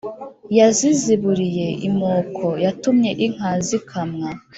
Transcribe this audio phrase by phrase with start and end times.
[0.57, 4.27] yaziziburiye imoko: yatumye inka zikamwa